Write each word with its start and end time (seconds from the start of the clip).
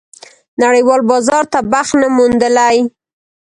نړېوال 0.61 1.01
بازار 1.11 1.43
ته 1.53 1.59
بخت 1.71 1.93
نه 2.01 2.07
موندلی. 2.15 2.77